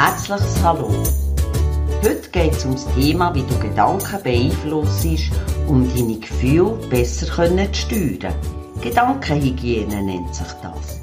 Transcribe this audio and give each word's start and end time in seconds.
herzliches 0.00 0.62
Hallo. 0.62 0.92
Heute 2.04 2.30
geht 2.30 2.52
es 2.52 2.64
um 2.64 2.74
das 2.74 2.86
Thema, 2.94 3.34
wie 3.34 3.42
du 3.42 3.58
Gedanken 3.58 4.22
beeinflusst, 4.22 5.32
um 5.66 5.92
deine 5.92 6.20
Gefühle 6.20 6.78
besser 6.88 7.26
zu 7.26 7.74
steuern. 7.74 8.32
Gedankenhygiene 8.80 10.00
nennt 10.00 10.32
sich 10.32 10.52
das. 10.62 11.00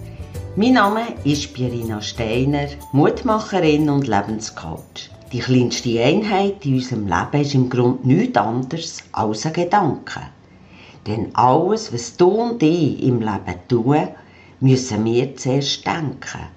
Mein 0.55 0.75
Name 0.75 1.01
ist 1.25 1.53
Pierina 1.53 2.01
Steiner, 2.01 2.69
Mutmacherin 2.93 3.89
und 3.89 4.07
Lebenscoach. 4.07 5.09
Die 5.33 5.39
kleinste 5.39 6.01
Einheit 6.01 6.65
in 6.65 6.75
unserem 6.75 7.05
Leben 7.05 7.41
ist 7.41 7.53
im 7.53 7.69
Grunde 7.69 8.07
nichts 8.07 8.37
anderes 8.37 9.03
als 9.11 9.45
ein 9.45 9.51
Gedanke. 9.51 10.21
Denn 11.05 11.35
alles, 11.35 11.91
was 11.91 12.15
du 12.15 12.29
und 12.29 12.63
ich 12.63 13.03
im 13.03 13.19
Leben 13.19 13.59
tun, 13.67 14.07
müssen 14.61 15.03
wir 15.03 15.35
zuerst 15.35 15.85
denken. 15.85 16.47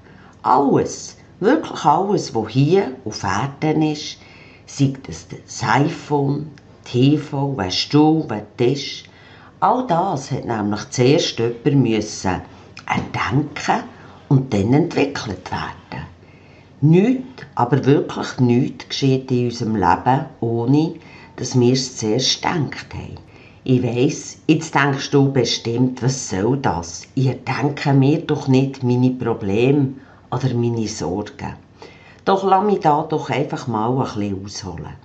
Alles, 0.43 1.18
wirklich 1.41 1.85
alles, 1.85 2.35
was 2.35 2.49
hier 2.51 2.93
auf 3.05 3.23
Erden 3.23 3.83
ist, 3.83 4.19
sei 4.67 4.93
es 5.09 5.27
das 5.29 5.63
iPhone, 5.63 6.51
TV, 6.85 7.55
ein 7.57 7.71
Stuhl, 7.71 8.27
ein 8.29 8.47
Tisch, 8.57 9.05
all 9.61 9.87
das 9.87 10.31
hat 10.31 10.45
nämlich 10.45 10.91
zuerst 10.91 11.39
jemand 11.39 11.83
müssen 11.83 12.41
erdenken 12.87 13.85
und 14.29 14.53
dann 14.53 14.73
entwickelt 14.73 15.51
werden. 15.51 16.07
Nichts, 16.81 17.45
aber 17.55 17.85
wirklich 17.85 18.39
nichts 18.39 18.89
geschieht 18.89 19.31
in 19.31 19.47
unserem 19.47 19.77
Leben, 19.77 20.27
ohne 20.41 20.95
dass 21.37 21.59
wir 21.59 21.73
es 21.73 21.97
zuerst 21.97 22.43
gedacht 22.43 22.95
haben. 22.95 23.19
Ich 23.65 23.83
weiss, 23.83 24.39
jetzt 24.47 24.75
denkst 24.75 25.11
du 25.11 25.31
bestimmt, 25.33 26.03
was 26.03 26.31
soll 26.31 26.57
das? 26.59 27.03
Ihr 27.15 27.35
denke 27.35 27.93
mir 27.93 28.21
doch 28.21 28.49
nicht 28.49 28.83
meine 28.83 29.11
Probleme 29.11 29.95
oder 30.31 30.55
meine 30.55 30.89
Sorgen. 30.89 31.57
Doch 32.25 32.45
lass 32.45 32.65
mich 32.65 32.81
da 32.81 33.03
doch 33.03 33.31
einfach 33.31 33.67
mal 33.67 33.91
ein 33.91 34.05
bisschen 34.05 34.45
ausholen. 34.45 34.97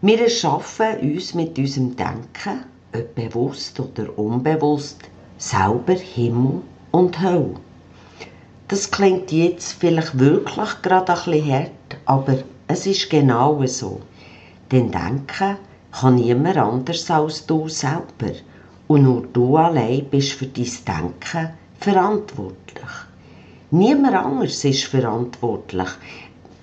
Wir 0.00 0.22
erschaffen 0.22 1.00
uns 1.00 1.34
mit 1.34 1.58
unserem 1.58 1.96
Denken, 1.96 2.64
ob 2.94 3.14
bewusst 3.14 3.80
oder 3.80 4.16
unbewusst, 4.16 5.00
selber 5.38 5.94
Himmel 5.94 6.62
und 6.92 7.20
Hölle. 7.20 7.54
Das 8.68 8.90
klingt 8.90 9.32
jetzt 9.32 9.72
vielleicht 9.72 10.18
wirklich 10.18 10.82
gerade 10.82 11.12
ein 11.12 11.24
bisschen 11.24 11.52
hart, 11.52 11.96
aber 12.04 12.38
es 12.68 12.86
ist 12.86 13.10
genau 13.10 13.64
so. 13.66 14.00
Denn 14.70 14.92
Denken 14.92 15.56
kann 15.90 16.14
niemand 16.16 16.58
anders 16.58 17.10
als 17.10 17.46
du 17.46 17.68
selber. 17.68 18.34
Und 18.86 19.02
nur 19.02 19.22
du 19.32 19.56
allein 19.56 20.04
bist 20.10 20.32
für 20.32 20.46
dein 20.46 20.64
Denken 20.86 21.50
verantwortlich. 21.80 23.07
Niemand 23.70 24.14
anders 24.14 24.64
ist 24.64 24.84
verantwortlich. 24.84 25.88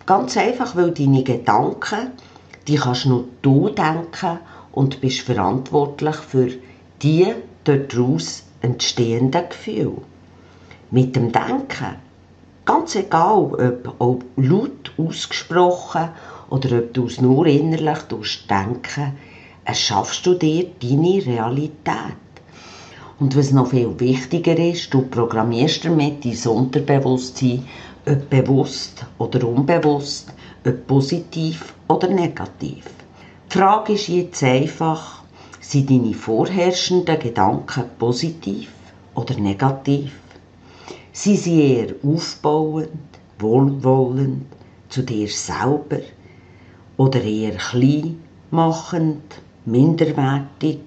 Ganz 0.08 0.38
einfach, 0.38 0.76
weil 0.76 0.90
deine 0.90 1.22
Gedanken, 1.22 2.14
die 2.68 2.78
kannst 2.78 3.06
nur 3.06 3.26
du 3.44 3.70
denken 3.70 4.40
und 4.72 5.02
bist 5.02 5.20
verantwortlich 5.20 6.16
für 6.16 6.50
die 7.04 7.28
daraus 7.64 8.42
entstehenden 8.62 9.50
Gefühle. 9.50 10.02
Mit 10.90 11.16
dem 11.16 11.32
Denken, 11.32 11.96
ganz 12.66 12.96
egal 12.96 13.54
ob, 13.54 13.96
ob 14.00 14.24
laut 14.36 14.92
ausgesprochen 14.98 16.10
oder 16.50 16.80
ob 16.80 16.94
du 16.96 17.06
es 17.06 17.22
nur 17.22 17.46
innerlich 17.46 18.48
denken, 18.50 19.16
erschaffst 19.64 20.26
du 20.26 20.34
dir 20.34 20.72
deine 20.82 21.24
Realität. 21.24 22.25
Und 23.18 23.38
was 23.38 23.52
noch 23.52 23.70
viel 23.70 23.98
wichtiger 23.98 24.58
ist, 24.58 24.94
du 24.94 25.04
programmierst 25.04 25.86
damit 25.86 26.26
dein 26.26 26.52
Unterbewusstsein, 26.52 27.66
ob 28.06 28.30
bewusst 28.30 29.06
oder 29.18 29.48
unbewusst, 29.48 30.34
ob 30.66 30.86
positiv 30.88 31.74
oder 31.88 32.10
negativ. 32.10 32.84
Die 33.50 33.58
Frage 33.58 33.94
ist 33.94 34.10
jetzt 34.10 34.44
einfach, 34.44 35.24
sind 35.62 35.90
deine 35.90 36.14
vorherrschenden 36.14 37.18
Gedanken 37.18 37.86
positiv 37.98 38.70
oder 39.16 39.36
negativ? 39.40 40.12
Sind 41.14 41.38
sie 41.38 41.62
eher 41.62 41.96
aufbauend, 42.04 42.90
wohlwollend 43.40 44.46
zu 44.90 45.04
dir 45.04 45.30
selber 45.30 46.02
oder 46.98 47.24
eher 47.24 47.56
klein 47.56 48.20
machend, 48.52 49.42
minderwertig? 49.64 50.80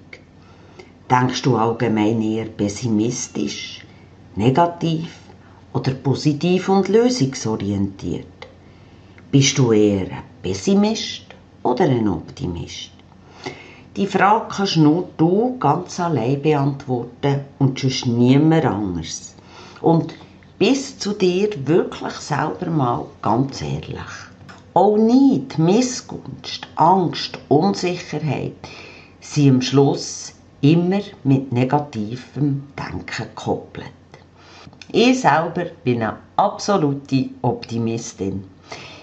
Denkst 1.09 1.41
du 1.41 1.57
allgemein 1.57 2.21
eher 2.21 2.45
pessimistisch, 2.45 3.83
negativ 4.35 5.09
oder 5.73 5.95
positiv 5.95 6.69
und 6.69 6.87
lösungsorientiert? 6.87 8.39
Bist 9.31 9.57
du 9.57 9.71
eher 9.71 10.05
ein 10.11 10.23
Pessimist 10.43 11.23
oder 11.63 11.85
ein 11.85 12.07
Optimist? 12.07 12.91
Die 13.95 14.05
Frage 14.05 14.45
kannst 14.55 14.77
nur 14.77 15.09
du 15.17 15.57
ganz 15.59 15.99
allein 15.99 16.43
beantworten 16.43 17.39
und 17.57 17.79
sonst 17.79 18.05
niemand 18.05 18.65
anders. 18.65 19.33
Und 19.81 20.13
bist 20.59 21.01
zu 21.01 21.13
dir 21.13 21.49
wirklich 21.65 22.13
selber 22.13 22.69
mal 22.69 23.05
ganz 23.23 23.63
ehrlich. 23.63 24.13
Auch 24.75 24.95
Neid, 24.95 25.57
Missgunst, 25.57 26.67
Angst, 26.75 27.39
Unsicherheit 27.47 28.53
sind 29.21 29.49
am 29.49 29.61
Schluss 29.63 30.33
immer 30.61 31.01
mit 31.23 31.51
negativem 31.51 32.63
Denken 32.77 33.05
gekoppelt. 33.25 33.91
Ich 34.91 35.21
selber 35.21 35.65
bin 35.83 36.01
eine 36.03 36.17
absolute 36.35 37.29
Optimistin. 37.41 38.43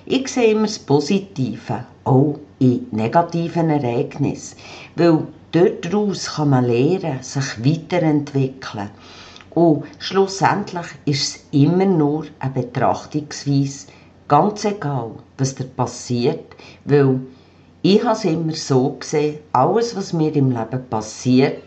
Ich 0.04 0.28
sehe 0.28 0.52
immer 0.52 0.66
das 0.66 0.78
Positive, 0.78 1.84
auch 2.04 2.38
in 2.58 2.86
negativen 2.90 3.70
Ereignissen, 3.70 4.56
weil 4.96 5.26
daraus 5.52 6.34
kann 6.34 6.50
man 6.50 6.64
lernen, 6.64 7.22
sich 7.22 7.64
weiterentwickeln. 7.64 8.90
Und 9.50 9.84
schlussendlich 9.98 10.86
ist 11.06 11.36
es 11.36 11.44
immer 11.50 11.86
nur 11.86 12.26
eine 12.40 12.52
Betrachtungsweise, 12.52 13.86
Ganz 14.28 14.64
egal, 14.64 15.12
was 15.38 15.54
dir 15.54 15.66
passiert, 15.66 16.56
weil 16.84 17.20
ich 17.88 18.02
habe 18.02 18.14
es 18.14 18.24
immer 18.24 18.52
so 18.52 18.96
gesehen, 18.98 19.38
alles, 19.52 19.94
was 19.94 20.12
mir 20.12 20.34
im 20.34 20.50
Leben 20.50 20.88
passiert, 20.90 21.62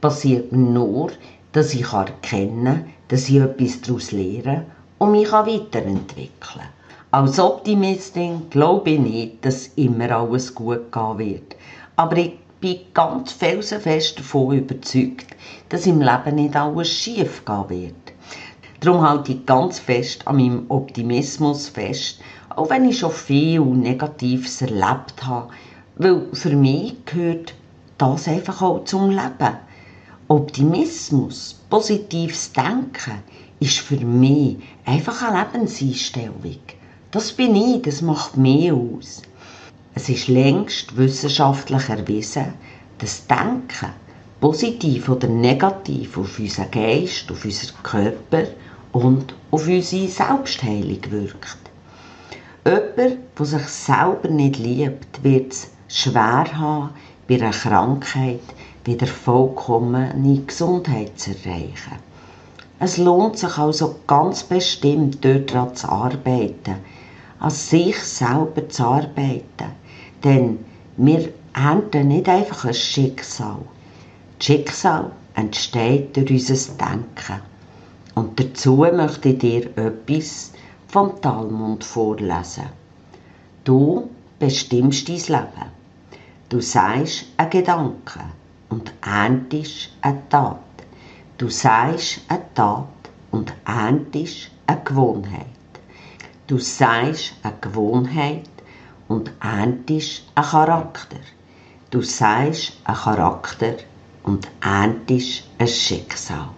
passiert 0.00 0.52
nur, 0.52 1.10
dass 1.50 1.74
ich 1.74 1.92
erkennen 1.92 2.64
kann, 2.64 2.84
dass 3.08 3.28
ich 3.28 3.40
etwas 3.40 3.80
daraus 3.80 4.12
lerne 4.12 4.66
und 4.98 5.10
mich 5.10 5.32
weiterentwickeln 5.32 6.28
kann. 6.38 6.68
Als 7.10 7.40
Optimistin 7.40 8.48
glaube 8.50 8.90
ich 8.90 9.00
nicht, 9.00 9.44
dass 9.44 9.72
immer 9.74 10.12
alles 10.12 10.54
gut 10.54 10.92
gehen 10.92 11.18
wird. 11.18 11.56
Aber 11.96 12.16
ich 12.16 12.38
bin 12.60 12.78
ganz 12.94 13.32
felsenfest 13.32 14.20
davon 14.20 14.56
überzeugt, 14.56 15.26
dass 15.68 15.86
im 15.86 16.00
Leben 16.00 16.36
nicht 16.36 16.54
alles 16.54 16.90
schief 16.90 17.44
gehen 17.44 17.68
wird. 17.70 17.94
Darum 18.78 19.02
halte 19.02 19.32
ich 19.32 19.44
ganz 19.46 19.80
fest 19.80 20.28
an 20.28 20.36
meinem 20.36 20.66
Optimismus 20.68 21.68
fest, 21.68 22.20
auch 22.60 22.68
wenn 22.68 22.84
ich 22.84 22.98
schon 22.98 23.10
viel 23.10 23.62
Negatives 23.62 24.60
erlebt 24.60 25.24
habe, 25.24 25.48
weil 25.96 26.26
für 26.34 26.54
mich 26.54 26.94
gehört 27.06 27.54
das 27.96 28.28
einfach 28.28 28.60
auch 28.60 28.84
zum 28.84 29.08
Leben. 29.08 29.56
Optimismus, 30.28 31.58
positives 31.70 32.52
Denken 32.52 33.22
ist 33.60 33.78
für 33.78 33.96
mich 33.96 34.58
einfach 34.84 35.22
eine 35.22 35.40
Lebenseinstellung. 35.40 36.58
Das 37.10 37.32
bin 37.32 37.56
ich, 37.56 37.80
das 37.80 38.02
macht 38.02 38.36
mich 38.36 38.70
aus. 38.70 39.22
Es 39.94 40.10
ist 40.10 40.28
längst 40.28 40.98
wissenschaftlich 40.98 41.88
erwiesen, 41.88 42.52
dass 42.98 43.26
Denken, 43.26 43.94
positiv 44.38 45.08
oder 45.08 45.28
negativ, 45.28 46.18
auf 46.18 46.38
unseren 46.38 46.70
Geist, 46.70 47.32
auf 47.32 47.42
unseren 47.42 47.82
Körper 47.82 48.44
und 48.92 49.34
auf 49.50 49.66
unsere 49.66 50.08
Selbstheilung 50.08 51.00
wirkt. 51.10 51.69
Jemand, 52.66 53.18
der 53.38 53.46
sich 53.46 53.68
selber 53.68 54.28
nicht 54.28 54.58
liebt, 54.58 55.24
wird 55.24 55.52
es 55.52 55.70
schwer 55.88 56.44
haben, 56.58 56.90
bei 57.26 57.36
einer 57.36 57.52
Krankheit 57.52 58.40
wieder 58.84 59.06
vollkommene 59.06 60.42
Gesundheit 60.46 61.18
zu 61.18 61.30
erreichen. 61.30 61.98
Es 62.78 62.98
lohnt 62.98 63.38
sich 63.38 63.56
also 63.56 63.96
ganz 64.06 64.42
bestimmt, 64.42 65.24
dort 65.24 65.54
daran 65.54 65.74
zu 65.74 65.88
arbeiten, 65.88 66.76
an 67.38 67.50
sich 67.50 67.98
selber 67.98 68.68
zu 68.68 68.84
arbeiten. 68.84 69.70
Denn 70.22 70.58
wir 70.98 71.30
ernten 71.54 72.08
nicht 72.08 72.28
einfach 72.28 72.66
ein 72.66 72.74
Schicksal. 72.74 73.60
Das 74.38 74.46
Schicksal 74.46 75.10
entsteht 75.34 76.14
durch 76.14 76.30
unser 76.30 76.72
Denken. 76.74 77.42
Und 78.14 78.38
dazu 78.38 78.76
möchte 78.76 79.30
ich 79.30 79.38
dir 79.38 79.66
etwas 79.78 80.52
vom 80.90 81.20
Talmud 81.20 81.84
vorlesen. 81.84 82.68
Du 83.62 84.10
bestimmst 84.40 85.08
dein 85.08 85.16
Leben. 85.16 85.70
Du 86.48 86.60
sagst 86.60 87.26
ein 87.36 87.48
Gedanke 87.48 88.20
und 88.70 88.92
erntest 89.00 89.90
eine 90.00 90.28
Tat. 90.28 90.58
Du 91.38 91.48
sagst 91.48 92.22
eine 92.28 92.42
Tat 92.54 92.86
und 93.30 93.52
erntest 93.64 94.50
eine 94.66 94.80
Gewohnheit. 94.82 95.46
Du 96.48 96.58
sagst 96.58 97.34
eine 97.44 97.54
Gewohnheit 97.60 98.50
und 99.06 99.30
erntest 99.40 100.24
einen 100.34 100.46
Charakter. 100.46 101.20
Du 101.90 102.02
sagst 102.02 102.72
einen 102.84 102.96
Charakter 102.96 103.74
und 104.24 104.48
erntest 104.60 105.44
ein 105.58 105.68
Schicksal. 105.68 106.48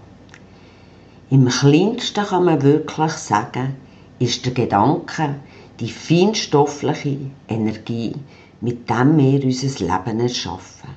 Im 1.28 1.48
kleinsten 1.48 2.24
kann 2.24 2.44
man 2.44 2.62
wirklich 2.62 3.12
sagen, 3.12 3.76
ist 4.22 4.46
der 4.46 4.54
Gedanke 4.54 5.34
die 5.80 5.90
feinstoffliche 5.90 7.18
Energie, 7.48 8.14
mit 8.60 8.88
dem 8.88 9.18
wir 9.18 9.42
unser 9.42 9.84
Leben 9.84 10.20
erschaffen. 10.20 10.90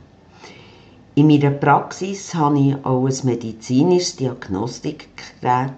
In 1.16 1.26
meiner 1.28 1.50
Praxis 1.50 2.36
habe 2.36 2.60
ich 2.60 2.86
auch 2.86 3.08
ein 3.08 3.20
medizinisches 3.24 4.18
Diagnostikgerät, 4.18 5.74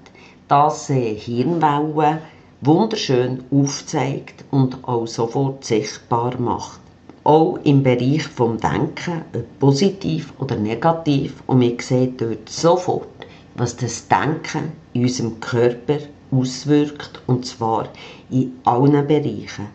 das 0.50 0.88
Hirnwellen 0.88 2.20
wunderschön 2.60 3.46
aufzeigt 3.50 4.44
und 4.52 4.84
auch 4.84 5.08
sofort 5.08 5.64
sichtbar 5.64 6.38
macht. 6.40 6.82
Auch 7.24 7.60
im 7.64 7.82
Bereich 7.82 8.24
vom 8.24 8.58
Denken, 8.58 9.22
ob 9.34 9.60
positiv 9.60 10.34
oder 10.40 10.58
negativ, 10.58 11.42
und 11.48 11.60
man 11.60 11.80
sieht 11.80 12.20
dort 12.20 12.50
sofort, 12.50 13.08
was 13.56 13.78
das 13.78 14.06
Denken 14.10 14.74
in 14.92 15.04
unserem 15.04 15.40
Körper 15.40 16.00
auswirkt, 16.32 17.22
und 17.28 17.46
zwar 17.46 17.90
in 18.30 18.60
allen 18.64 19.08
Bereichen. 19.08 19.68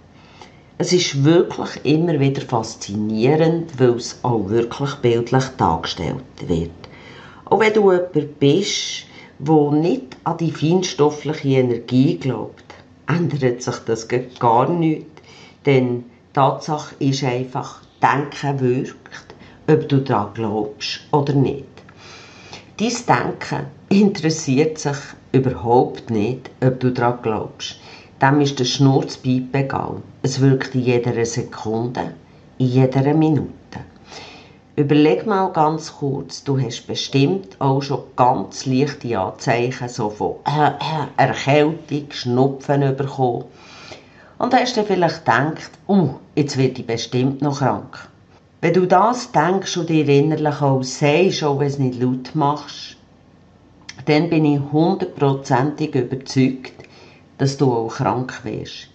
Es 0.79 0.93
ist 0.93 1.25
wirklich 1.25 1.85
immer 1.85 2.19
wieder 2.19 2.43
faszinierend, 2.43 3.79
weil 3.79 3.97
es 3.97 4.19
auch 4.23 4.49
wirklich 4.49 4.95
bildlich 4.97 5.45
dargestellt 5.57 6.25
wird. 6.47 6.71
Auch 7.45 7.61
wenn 7.61 7.73
du 7.73 7.93
jemand 7.93 8.39
bist, 8.41 9.05
der 9.39 9.71
nicht 9.71 10.17
an 10.25 10.39
die 10.39 10.51
feinstoffliche 10.51 11.49
Energie 11.49 12.17
glaubt, 12.17 12.65
ändert 13.07 13.63
sich 13.63 13.77
das 13.87 14.09
gar 14.39 14.69
nicht. 14.69 15.07
Denn 15.67 15.99
die 15.99 16.33
Tatsache 16.33 16.95
ist 16.99 17.25
einfach, 17.25 17.83
Denken 18.03 18.61
wirkt, 18.61 19.35
ob 19.69 19.89
du 19.89 19.99
daran 19.99 20.35
glaubst 20.35 21.01
oder 21.13 21.35
nicht. 21.35 21.65
Dein 22.79 22.93
Denken 23.07 23.67
interessiert 23.89 24.79
sich 24.79 24.97
überhaupt 25.33 26.11
nicht, 26.11 26.51
ob 26.63 26.79
du 26.81 26.91
daran 26.91 27.19
glaubst. 27.23 27.77
Dem 28.21 28.41
ist 28.41 28.59
der 28.59 28.65
Schnurzpiep 28.65 29.55
egal. 29.55 29.97
Es 30.23 30.41
wirkt 30.41 30.75
in 30.75 30.83
jeder 30.83 31.25
Sekunde, 31.25 32.13
in 32.59 32.67
jeder 32.67 33.15
Minute. 33.15 33.51
Überleg 34.77 35.27
mal 35.27 35.49
ganz 35.53 35.93
kurz, 35.93 36.45
du 36.45 36.59
hast 36.59 36.87
bestimmt 36.87 37.61
auch 37.61 37.83
schon 37.83 38.05
ganz 38.17 38.65
leichte 38.65 39.19
Anzeichen 39.19 39.89
so 39.89 40.09
von 40.09 40.37
äh, 40.47 40.69
äh, 40.69 41.29
Erkältung, 41.29 42.11
Schnupfen 42.11 42.97
bekommen. 42.97 43.45
Und 44.39 44.55
hast 44.55 44.77
dann 44.77 44.87
vielleicht 44.87 45.25
gedacht, 45.25 45.71
uh, 45.89 46.15
jetzt 46.35 46.57
werde 46.57 46.81
ich 46.81 46.87
bestimmt 46.87 47.43
noch 47.43 47.59
krank. 47.59 48.09
Wenn 48.63 48.75
du 48.75 48.87
das 48.87 49.31
denkst 49.33 49.77
und 49.77 49.91
dir 49.91 50.09
innerlich 50.09 50.63
auch 50.63 50.83
sagst, 50.83 51.45
auch 51.45 51.59
wenn 51.59 51.67
es 51.67 51.79
nicht 51.79 52.01
laut 52.01 52.35
machst, 52.35 52.97
dann 54.07 54.29
bin 54.29 54.45
ich 54.45 54.61
hundertprozentig 54.73 55.95
überzeugt, 55.95 56.73
dass 57.39 57.57
du 57.57 57.73
auch 57.73 57.89
krank 57.89 58.45
wirst. 58.45 58.89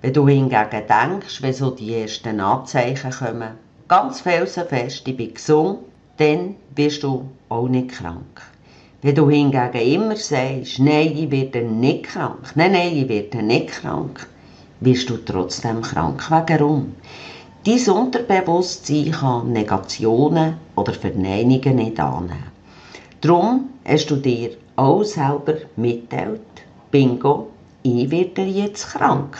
Wenn 0.00 0.12
du 0.12 0.26
hingegen 0.28 0.82
denkst, 0.88 1.42
wenn 1.42 1.52
so 1.52 1.70
die 1.70 1.94
ersten 1.94 2.40
Anzeichen 2.40 3.10
kommen, 3.10 3.52
ganz 3.88 4.20
felsenfest, 4.20 5.06
ich 5.06 5.16
bin 5.16 5.34
gesund, 5.34 5.78
dann 6.16 6.56
wirst 6.74 7.02
du 7.02 7.28
auch 7.48 7.68
nicht 7.68 7.90
krank. 7.90 8.42
Wenn 9.02 9.14
du 9.14 9.28
hingegen 9.30 9.72
immer 9.74 10.16
sagst, 10.16 10.78
nein, 10.78 11.16
ich 11.16 11.30
werde 11.30 11.62
nicht 11.62 12.04
krank, 12.04 12.52
nein, 12.54 12.72
nein, 12.72 12.96
ich 12.96 13.08
werde 13.08 13.42
nicht 13.42 13.68
krank, 13.68 14.26
wirst 14.80 15.10
du 15.10 15.16
trotzdem 15.16 15.82
krank. 15.82 16.24
Warum? 16.30 16.94
Dein 17.64 17.88
Unterbewusstsein 17.94 19.12
kann 19.12 19.52
Negationen 19.52 20.54
oder 20.74 20.92
Verneinungen 20.92 21.76
nicht 21.76 22.00
annehmen. 22.00 22.51
Darum 23.22 23.70
hast 23.84 24.10
du 24.10 24.16
dir 24.16 24.50
auch 24.74 25.04
selber 25.04 25.54
mitteilt, 25.76 26.40
bingo, 26.90 27.50
ich 27.84 28.10
werde 28.10 28.42
jetzt 28.42 28.88
krank. 28.88 29.38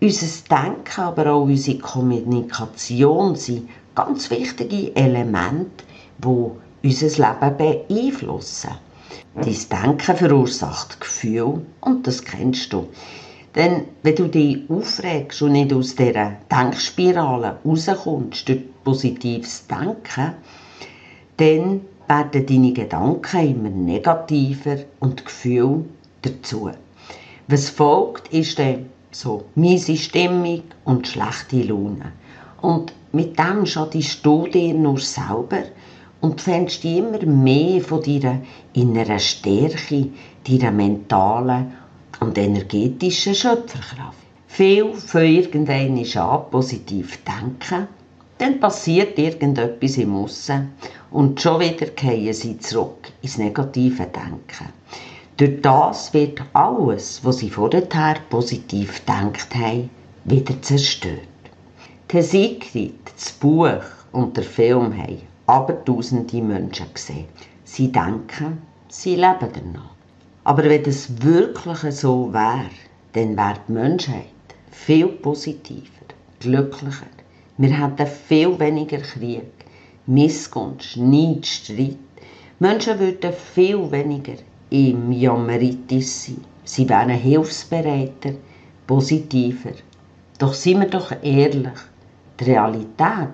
Unser 0.00 0.26
Denken, 0.48 1.00
aber 1.00 1.32
auch 1.32 1.42
unsere 1.42 1.78
Kommunikation 1.78 3.34
sind 3.34 3.68
ganz 3.96 4.30
wichtige 4.30 4.94
Elemente, 4.94 5.84
die 6.22 6.88
unser 6.88 7.08
Leben 7.08 7.56
beeinflussen. 7.56 8.70
Dein 9.34 9.56
Denken 9.82 10.16
verursacht 10.16 11.00
Gefühle 11.00 11.62
und 11.80 12.06
das 12.06 12.22
kennst 12.22 12.72
du. 12.72 12.88
Denn 13.56 13.86
wenn 14.04 14.14
du 14.14 14.28
dich 14.28 14.58
aufregst 14.70 15.42
und 15.42 15.52
nicht 15.52 15.72
aus 15.72 15.96
dieser 15.96 16.36
Denkspirale 16.52 17.58
rauskommst 17.64 18.48
durch 18.48 18.62
positives 18.84 19.66
Denken, 19.66 20.34
dann 21.36 21.80
werden 22.08 22.46
deine 22.46 22.72
Gedanken 22.72 23.50
immer 23.50 23.68
negativer 23.68 24.78
und 25.00 25.20
die 25.20 25.24
Gefühle 25.24 25.84
dazu. 26.22 26.70
Was 27.48 27.70
folgt, 27.70 28.32
ist 28.32 28.58
dann 28.58 28.86
so 29.10 29.44
miese 29.54 29.96
Stimmung 29.96 30.62
und 30.84 31.06
schlechte 31.06 31.62
Laune. 31.62 32.12
Und 32.60 32.92
mit 33.12 33.38
dem 33.38 33.64
schadest 33.66 34.24
du 34.26 34.46
dir 34.46 34.74
nur 34.74 34.98
selber 34.98 35.62
und 36.20 36.40
fändest 36.40 36.84
immer 36.84 37.24
mehr 37.24 37.80
von 37.80 38.02
deiner 38.02 38.40
inneren 38.74 39.20
Stärke, 39.20 40.08
deiner 40.46 40.72
mentalen 40.72 41.72
und 42.20 42.36
energetischen 42.36 43.34
Schöpferkraft. 43.34 44.18
Viel 44.48 44.92
von 44.94 45.22
irgendeinem 45.22 46.04
an 46.18 46.50
positiv 46.50 47.18
denken, 47.24 47.88
dann 48.38 48.60
passiert 48.60 49.18
irgendetwas 49.18 49.96
im 49.96 50.14
Aussen 50.14 50.72
und 51.16 51.40
schon 51.40 51.60
wieder 51.60 51.86
fallen 51.96 52.34
sie 52.34 52.58
zurück 52.58 53.10
ins 53.22 53.38
negative 53.38 54.04
Denken. 54.04 54.68
Durch 55.38 55.62
das 55.62 56.12
wird 56.12 56.42
alles, 56.52 57.24
was 57.24 57.38
sie 57.38 57.48
vorher 57.48 58.16
positiv 58.28 59.00
gedacht 59.00 59.54
haben, 59.54 59.88
wieder 60.24 60.60
zerstört. 60.60 61.20
Der 62.12 62.22
Secret, 62.22 62.92
das 63.16 63.32
Buch 63.32 63.80
und 64.12 64.36
der 64.36 64.44
Film 64.44 64.94
haben 64.94 65.22
aber 65.46 65.82
tausende 65.86 66.42
Menschen 66.42 66.92
gesehen. 66.92 67.28
Sie 67.64 67.90
denken, 67.90 68.60
sie 68.88 69.14
leben 69.14 69.48
danach. 69.54 69.94
Aber 70.44 70.64
wenn 70.64 70.84
es 70.84 71.08
wirklich 71.22 71.94
so 71.94 72.30
wäre, 72.30 72.68
dann 73.14 73.38
wäre 73.38 73.60
die 73.66 73.72
Menschheit 73.72 74.26
viel 74.70 75.06
positiver, 75.06 76.04
glücklicher. 76.40 77.06
Wir 77.56 77.70
hätten 77.70 78.06
viel 78.06 78.60
weniger 78.60 78.98
Krieg, 78.98 79.55
Missgunst, 80.08 80.96
Neid, 80.96 81.44
Streit. 81.46 81.96
Menschen 82.60 82.98
würden 83.00 83.32
viel 83.32 83.90
weniger 83.90 84.34
im 84.70 85.10
Jammeritis 85.10 86.26
sein. 86.26 86.44
Sie 86.64 86.88
wären 86.88 87.10
hilfsbereiter, 87.10 88.34
positiver. 88.86 89.72
Doch 90.38 90.54
seien 90.54 90.80
wir 90.80 90.88
doch 90.88 91.10
ehrlich, 91.22 91.78
die 92.38 92.44
Realität, 92.44 93.28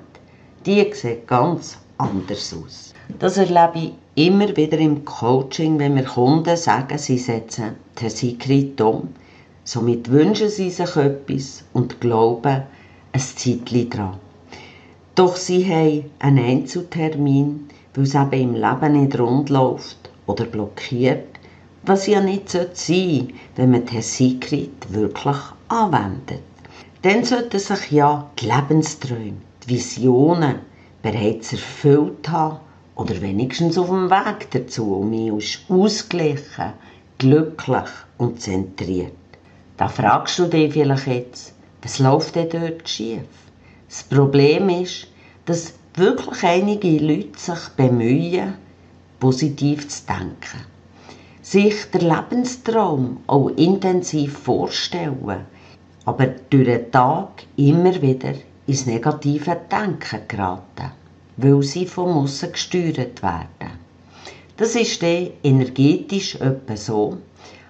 die 0.65 0.93
sieht 0.95 1.27
ganz 1.27 1.77
anders 1.99 2.55
aus. 2.55 2.95
Das 3.19 3.37
erlebe 3.37 3.79
ich 4.15 4.27
immer 4.27 4.57
wieder 4.57 4.79
im 4.79 5.05
Coaching, 5.05 5.79
wenn 5.79 5.95
mir 5.95 6.05
Kunden 6.05 6.57
sagen, 6.57 6.97
sie 6.97 7.19
setzen 7.19 7.77
den 8.01 8.09
Secret 8.11 8.81
um. 8.81 9.09
Somit 9.65 10.11
wünschen 10.11 10.49
sie 10.49 10.71
sich 10.71 10.97
etwas 10.97 11.65
und 11.75 12.01
glauben 12.01 12.63
ein 13.13 13.21
Zeitchen 13.21 13.91
dran. 13.91 14.19
Doch 15.15 15.37
sie 15.37 15.67
haben 15.67 16.11
einen 16.21 16.43
Einzeltermin, 16.43 17.69
weil 17.95 18.05
es 18.05 18.15
eben 18.15 18.33
im 18.33 18.55
Leben 18.55 18.93
nicht 18.93 19.19
rund 19.19 19.51
läuft 19.51 20.11
oder 20.27 20.47
blockiert, 20.47 21.27
was 21.83 22.07
ja 22.07 22.23
nicht 22.23 22.49
sein 22.49 22.69
sollte, 22.73 23.29
wenn 23.57 23.71
man 23.73 23.85
den 23.85 24.01
Secret 24.01 24.71
wirklich 24.89 25.37
anwendet. 25.69 26.41
Dann 27.03 27.25
sollten 27.25 27.59
sich 27.59 27.91
ja 27.91 28.31
die 28.41 28.47
Lebensträume, 28.47 29.35
die 29.63 29.69
Visionen 29.69 30.61
bereits 31.03 31.53
erfüllt 31.53 32.31
haben 32.31 32.61
oder 32.95 33.21
wenigstens 33.21 33.77
auf 33.77 33.89
dem 33.89 34.09
Weg 34.09 34.51
dazu 34.53 34.95
und 34.95 35.11
man 35.11 35.39
ist 35.39 35.59
ausgeglichen, 35.69 36.73
glücklich 37.19 37.91
und 38.17 38.41
zentriert. 38.41 39.13
Da 39.77 39.89
fragst 39.89 40.39
du 40.39 40.47
dich 40.47 40.73
vielleicht 40.73 41.07
jetzt, 41.07 41.55
was 41.83 41.99
läuft 41.99 42.35
denn 42.37 42.49
dort 42.49 42.89
schief? 42.89 43.27
Das 43.93 44.05
Problem 44.05 44.71
ist, 44.71 45.07
dass 45.45 45.75
wirklich 45.97 46.43
einige 46.45 46.97
Leute 46.97 47.39
sich 47.39 47.69
bemühen, 47.77 48.55
positiv 49.21 49.87
zu 49.87 50.07
denken. 50.07 50.65
Sich 51.43 51.91
der 51.91 52.01
Lebenstraum 52.01 53.19
auch 53.27 53.49
intensiv 53.49 54.39
vorstellen, 54.39 55.45
aber 56.07 56.27
durch 56.49 56.65
den 56.65 56.91
Tag 56.91 57.45
immer 57.57 58.01
wieder 58.01 58.33
ins 58.67 58.87
negative 58.87 59.61
Denken 59.71 60.21
geraten, 60.27 60.93
weil 61.37 61.63
sie 61.63 61.85
vom 61.85 62.17
Aussen 62.17 62.51
gesteuert 62.51 63.23
werden. 63.23 63.73
Das 64.57 64.75
ist 64.75 65.03
dann 65.03 65.33
energetisch 65.43 66.37
etwa 66.37 66.77
so, 66.79 67.19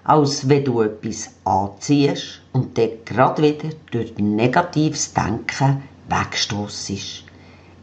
als 0.05 0.47
wenn 0.47 0.63
du 0.63 0.83
etwas 0.83 1.31
anziehst 1.43 2.39
und 2.53 2.77
dann 2.77 2.91
gerade 3.03 3.43
wieder 3.43 3.75
durch 3.91 4.17
negatives 4.17 5.13
Denken 5.13 5.83
wegstossest. 6.13 7.23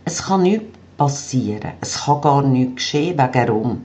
Es 0.05 0.23
kann 0.25 0.43
nichts 0.43 0.67
passieren, 0.97 1.73
es 1.81 2.05
kann 2.05 2.21
gar 2.21 2.43
nichts 2.43 2.77
geschehen, 2.77 3.19
wegen 3.19 3.49
rum. 3.49 3.85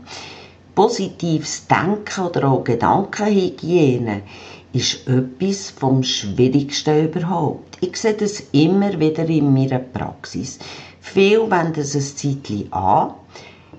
Positives 0.75 1.67
Denken 1.67 2.25
oder 2.25 2.49
auch 2.49 2.63
Gedankenhygiene 2.63 4.23
ist 4.73 5.07
etwas 5.07 5.69
vom 5.69 6.03
Schwierigsten 6.03 7.05
überhaupt. 7.05 7.77
Ich 7.79 7.95
sehe 7.95 8.13
das 8.13 8.43
immer 8.51 8.99
wieder 8.99 9.25
in 9.29 9.53
meiner 9.53 9.79
Praxis. 9.79 10.59
Viele 10.99 11.49
wenden 11.49 11.79
es 11.79 11.95
ein 11.95 12.01
Zeitchen 12.01 12.73
an, 12.73 13.13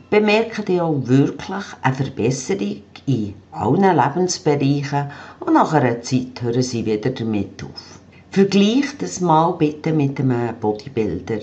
bemerken 0.09 0.65
die 0.65 0.81
auch 0.81 0.97
wirklich 1.05 1.65
eine 1.83 1.95
Verbesserung 1.95 2.83
in 3.07 3.35
allen 3.53 3.97
Lebensbereichen 3.97 5.11
und 5.41 5.53
nach 5.53 5.75
einer 5.75 6.01
Zeit 6.01 6.41
hören 6.41 6.63
sie 6.63 6.87
wieder 6.87 7.11
damit 7.11 7.63
auf. 7.63 8.01
Vergleicht 8.37 9.01
das 9.01 9.23
mal 9.23 9.53
bitte 9.53 9.95
mit 9.95 10.21
einem 10.21 10.55
Bodybuilder 10.61 11.39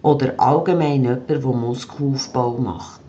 oder 0.00 0.34
allgemein 0.36 1.02
jemand, 1.02 1.28
der 1.28 1.40
Muskelaufbau 1.40 2.56
macht. 2.58 3.00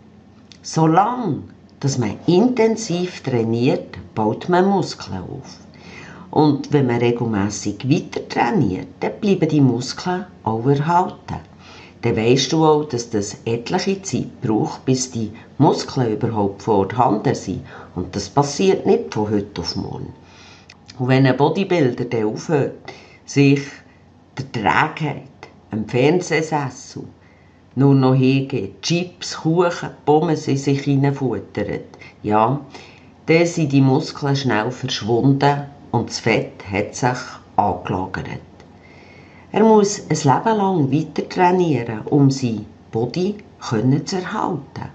Solange 0.62 1.44
dass 1.78 1.98
man 1.98 2.18
intensiv 2.26 3.22
trainiert, 3.22 3.96
baut 4.16 4.48
man 4.48 4.68
Muskeln 4.68 5.20
auf. 5.20 5.56
Und 6.32 6.72
wenn 6.72 6.88
man 6.88 6.96
regelmäßig 6.96 7.88
weiter 7.88 8.28
trainiert, 8.28 8.88
dann 8.98 9.20
bleiben 9.20 9.50
die 9.50 9.60
Muskeln 9.60 10.26
auch 10.42 10.66
erhalten. 10.66 11.42
Dann 12.02 12.16
weisst 12.16 12.50
du 12.50 12.64
auch, 12.64 12.86
dass 12.86 13.08
das 13.08 13.36
etliche 13.44 14.02
Zeit 14.02 14.40
braucht, 14.40 14.84
bis 14.84 15.12
die 15.12 15.30
Muskeln 15.58 16.14
überhaupt 16.14 16.64
vorhanden 16.64 17.36
sind. 17.36 17.60
Und 17.94 18.16
das 18.16 18.28
passiert 18.28 18.84
nicht 18.84 19.14
von 19.14 19.30
heute 19.30 19.60
auf 19.60 19.76
morgen. 19.76 20.12
Und 20.98 21.08
wenn 21.08 21.26
ein 21.26 21.36
Bodybuilder 21.36 22.06
dann 22.06 22.24
aufhört, 22.24 22.92
sich 23.26 23.60
der 24.38 24.52
Trägheit, 24.52 25.22
am 25.70 25.86
Fernsehsessel, 25.86 27.04
nur 27.74 27.94
noch 27.94 28.14
hingeht, 28.14 28.80
Chips, 28.80 29.36
Kuchen, 29.36 29.90
Pommes 30.06 30.48
in 30.48 30.56
sich 30.56 30.82
hineinfuttert, 30.82 31.84
ja, 32.22 32.60
dann 33.26 33.46
sind 33.46 33.72
die 33.72 33.82
Muskeln 33.82 34.36
schnell 34.36 34.70
verschwunden 34.70 35.66
und 35.90 36.08
das 36.08 36.20
Fett 36.20 36.64
hat 36.70 36.94
sich 36.94 37.18
angelagert. 37.56 38.40
Er 39.52 39.64
muss 39.64 40.00
ein 40.08 40.16
Leben 40.16 40.56
lang 40.56 40.92
weiter 40.92 41.28
trainieren, 41.28 42.00
um 42.06 42.30
sein 42.30 42.64
Body 42.90 43.36
zu 43.60 44.16
erhalten. 44.16 44.90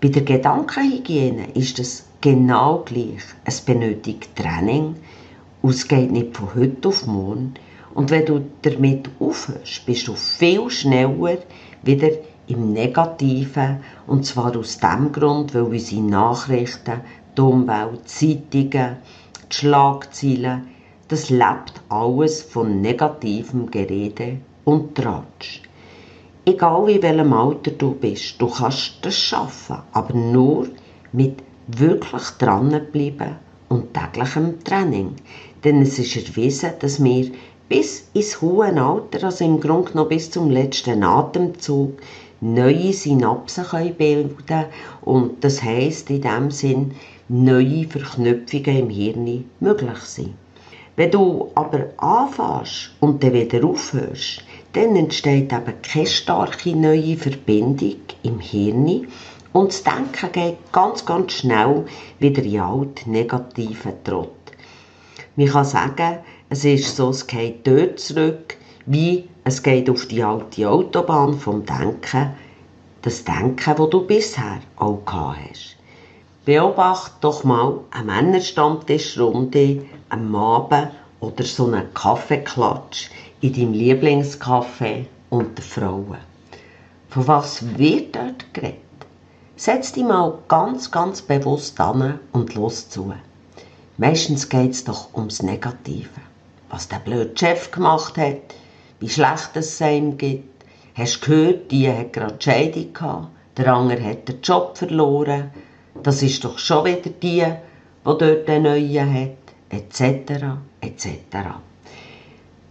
Bei 0.00 0.08
der 0.08 0.22
Gedankenhygiene 0.22 1.50
ist 1.54 1.78
es 1.78 2.06
genau 2.20 2.82
gleich. 2.84 3.22
Es 3.44 3.60
benötigt 3.60 4.34
Training 4.36 4.96
und 5.66 5.74
es 5.74 5.88
geht 5.88 6.12
nicht 6.12 6.36
von 6.36 6.54
heute 6.54 6.86
auf 6.86 7.08
morgen. 7.08 7.54
Und 7.92 8.12
wenn 8.12 8.24
du 8.24 8.40
damit 8.62 9.10
aufhörst, 9.18 9.84
bist 9.84 10.06
du 10.06 10.14
viel 10.14 10.70
schneller 10.70 11.38
wieder 11.82 12.10
im 12.46 12.72
Negativen. 12.72 13.78
Und 14.06 14.24
zwar 14.24 14.56
aus 14.56 14.78
dem 14.78 15.10
Grund, 15.10 15.56
weil 15.56 15.62
unsere 15.62 16.02
Nachrichten, 16.02 17.00
die 17.36 17.40
Umwelt, 17.40 18.08
Zeitungen, 18.08 18.98
die 19.50 19.56
Schlagzeilen, 19.56 20.68
das 21.08 21.30
lebt 21.30 21.82
alles 21.88 22.42
von 22.42 22.80
negativem 22.80 23.68
Gerede 23.68 24.36
und 24.62 24.94
Tratsch. 24.94 25.62
Egal 26.44 26.90
in 26.90 27.02
welchem 27.02 27.32
Alter 27.32 27.72
du 27.72 27.90
bist, 27.90 28.40
du 28.40 28.48
kannst 28.48 28.98
das 29.02 29.18
schaffen, 29.18 29.78
aber 29.92 30.14
nur 30.14 30.68
mit 31.10 31.42
wirklich 31.66 32.30
dranbleiben 32.38 33.44
und 33.68 33.92
täglichem 33.92 34.62
Training. 34.62 35.16
Denn 35.66 35.82
es 35.82 35.98
ist 35.98 36.14
erwiesen, 36.14 36.74
dass 36.78 37.02
wir 37.02 37.32
bis 37.68 38.08
ins 38.14 38.40
hohe 38.40 38.66
Alter, 38.80 39.24
also 39.24 39.44
im 39.44 39.58
Grunde 39.58 39.96
noch 39.96 40.08
bis 40.08 40.30
zum 40.30 40.48
letzten 40.48 41.02
Atemzug, 41.02 41.94
neue 42.40 42.92
Synapsen 42.92 43.64
bilden 43.98 44.36
können 44.46 44.66
und 45.02 45.42
das 45.42 45.64
heisst 45.64 46.08
in 46.10 46.20
dem 46.20 46.52
Sinn, 46.52 46.92
neue 47.28 47.84
Verknüpfungen 47.88 48.76
im 48.78 48.90
Hirn 48.90 49.44
möglich 49.58 49.98
sind. 49.98 50.34
Wenn 50.94 51.10
du 51.10 51.50
aber 51.56 51.86
anfängst 51.96 52.92
und 53.00 53.24
dann 53.24 53.32
wieder 53.32 53.66
aufhörst, 53.66 54.44
dann 54.74 54.94
entsteht 54.94 55.52
eben 55.52 55.82
keine 55.82 56.06
starke 56.06 56.76
neue 56.76 57.16
Verbindung 57.16 57.96
im 58.22 58.38
Hirn 58.38 59.08
und 59.52 59.70
das 59.70 59.82
Denken 59.82 60.30
geht 60.30 60.58
ganz, 60.70 61.04
ganz 61.04 61.32
schnell 61.32 61.86
wieder 62.20 62.44
in 62.44 62.60
alt 62.60 63.06
negativen 63.08 63.94
Trott. 64.04 64.35
Man 65.38 65.48
kann 65.48 65.64
sagen, 65.66 66.18
es 66.48 66.64
ist 66.64 66.96
so, 66.96 67.10
es 67.10 67.26
geht 67.26 67.66
dort 67.66 68.00
zurück, 68.00 68.56
wie 68.86 69.28
es 69.44 69.62
geht 69.62 69.90
auf 69.90 70.06
die 70.06 70.24
alte 70.24 70.66
Autobahn 70.68 71.38
vom 71.38 71.66
Denken, 71.66 72.30
das 73.02 73.22
Denken, 73.22 73.74
das 73.76 73.90
du 73.90 74.06
bisher 74.06 74.60
auch 74.76 75.04
gehabt 75.04 75.38
hast. 75.50 75.76
Beobachte 76.46 77.16
doch 77.20 77.44
mal 77.44 77.80
eine 77.90 78.04
Männerstammtischrunde 78.04 79.82
am 80.08 80.34
Abend 80.34 80.92
oder 81.20 81.44
so 81.44 81.66
einen 81.66 81.92
Kaffeeklatsch 81.92 83.10
in 83.42 83.52
deinem 83.52 83.72
Lieblingscafé 83.74 85.04
unter 85.28 85.62
Frauen. 85.62 86.16
Von 87.10 87.28
was 87.28 87.76
wird 87.76 88.16
dort 88.16 88.54
geredet? 88.54 88.80
Setz 89.56 89.92
dich 89.92 90.04
mal 90.04 90.38
ganz, 90.48 90.90
ganz 90.90 91.20
bewusst 91.20 91.78
an 91.78 92.20
und 92.32 92.54
los 92.54 92.88
zu. 92.88 93.12
Meistens 93.98 94.50
geht 94.50 94.72
es 94.72 94.84
doch 94.84 95.14
ums 95.14 95.42
Negative. 95.42 96.20
Was 96.68 96.88
der 96.88 96.98
blöde 96.98 97.34
Chef 97.34 97.70
gemacht 97.70 98.18
hat, 98.18 98.54
wie 99.00 99.08
schlecht 99.08 99.50
es 99.54 99.80
ihm 99.80 100.18
gibt. 100.18 100.64
Hast 100.94 101.22
du 101.22 101.26
gehört, 101.26 101.70
die 101.70 101.90
hat 101.90 102.12
gerade 102.12 102.36
Scheidung 102.38 102.92
gehabt, 102.92 103.28
der 103.56 103.72
andere 103.72 104.04
hat 104.04 104.28
den 104.28 104.42
Job 104.42 104.76
verloren. 104.76 105.50
Das 106.02 106.22
ist 106.22 106.44
doch 106.44 106.58
schon 106.58 106.84
wieder 106.84 107.08
die, 107.08 107.40
die 107.40 107.54
dort 108.04 108.46
den 108.46 108.64
neuen 108.64 109.14
hat, 109.14 109.54
etc., 109.70 110.42
etc. 110.82 111.08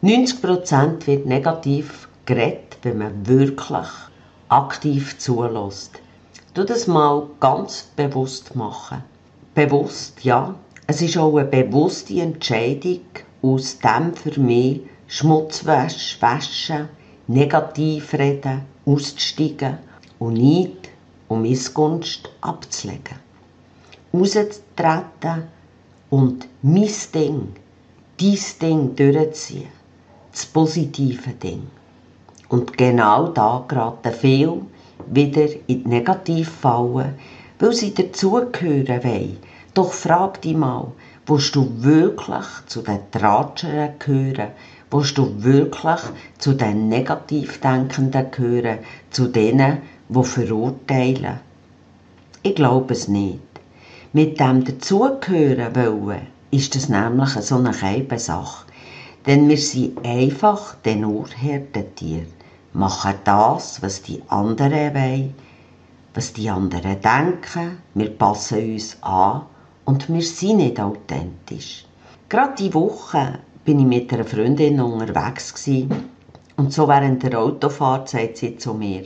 90% 0.04 1.08
wird 1.08 1.26
negativ 1.26 2.08
geredet, 2.26 2.78
wenn 2.84 3.00
man 3.00 3.26
wirklich 3.28 3.88
aktiv 4.50 5.18
zulässt. 5.18 6.00
Du 6.54 6.64
das 6.64 6.86
mal 6.86 7.28
ganz 7.40 7.90
bewusst 7.96 8.56
machen. 8.56 9.04
Bewusst, 9.56 10.24
ja, 10.24 10.54
es 10.88 11.02
ist 11.02 11.18
auch 11.18 11.36
eine 11.38 11.48
bewusste 11.48 12.22
Entscheidung, 12.22 13.02
aus 13.42 13.80
dem 13.80 14.14
für 14.14 14.40
mich 14.40 14.82
Schmutzwäsche, 15.08 16.22
Waschen, 16.22 16.90
Negativreden 17.28 18.62
auszusteigen 18.86 19.80
und 20.20 20.34
nicht 20.34 20.90
um 21.28 21.42
Missgunst 21.42 22.30
abzulegen. 22.42 23.18
Rauszutreten 24.14 25.44
und 26.12 26.48
mein 26.62 26.90
Ding, 27.14 27.48
dein 28.18 28.38
Ding 28.62 28.96
durchzuziehen. 28.96 29.68
Das 30.32 30.46
positive 30.46 31.32
Ding. 31.32 31.64
Und 32.50 32.78
genau 32.78 33.30
da 33.30 33.66
geraten 33.68 34.14
viele 34.14 34.62
wieder 35.08 35.48
in 35.68 35.84
die 35.84 35.88
Negativfallen, 35.88 37.16
weil 37.60 37.74
sie 37.74 37.94
dazugehören 37.94 39.04
wollen 39.04 39.38
doch 39.76 39.92
frag 39.92 40.42
dich 40.42 40.56
mal, 40.56 40.94
willst 41.26 41.54
du 41.56 41.70
wirklich 41.84 42.46
zu 42.66 42.82
den 42.82 43.00
Tratschern 43.12 44.00
gehören? 44.00 44.52
Willst 44.90 45.18
du 45.18 45.44
wirklich 45.44 46.00
zu 46.38 46.54
den 46.54 46.88
Negativdenkenden 46.88 48.32
gehören? 48.32 48.80
Zu 49.12 49.28
denen, 49.28 49.82
die 50.08 50.24
verurteilen? 50.24 51.42
Ich 52.42 52.56
glaube 52.56 52.94
es 52.94 53.10
nicht. 53.10 53.40
Mit 54.14 54.40
dem 54.40 54.64
dazugehören 54.64 55.76
wollen, 55.76 56.28
ist 56.52 56.74
das 56.76 56.88
nämlich 56.88 57.30
so 57.32 57.58
eine 57.58 57.72
geheime 57.72 58.18
Sache. 58.18 58.66
Denn 59.26 59.50
wir 59.50 59.58
sind 59.58 60.06
einfach 60.06 60.76
den 60.86 61.04
Urherdentier, 61.04 62.28
machen 62.72 63.16
das, 63.26 63.82
was 63.82 64.04
die 64.04 64.22
anderen 64.30 64.94
wollen, 64.94 65.34
was 66.14 66.32
die 66.32 66.50
anderen 66.50 67.02
denken, 67.02 67.80
wir 67.94 68.10
passen 68.12 68.74
uns 68.74 68.98
an 69.02 69.42
und 69.86 70.12
wir 70.12 70.22
sind 70.22 70.58
nicht 70.58 70.80
authentisch. 70.80 71.86
Gerade 72.28 72.56
die 72.56 72.74
Woche 72.74 73.40
bin 73.64 73.80
ich 73.80 73.86
mit 73.86 74.12
einer 74.12 74.26
Freundin 74.26 74.82
unterwegs 74.82 75.54
gewesen, 75.54 76.10
und 76.58 76.74
so 76.74 76.88
während 76.88 77.22
der 77.24 77.40
Autofahrt 77.40 78.10
sagt 78.10 78.38
sie 78.38 78.58
zu 78.58 78.74
mir, 78.74 79.04